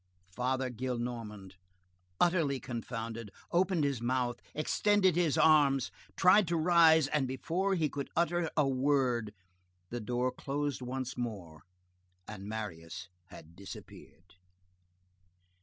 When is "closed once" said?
10.31-11.15